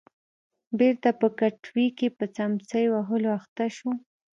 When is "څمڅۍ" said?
2.35-2.85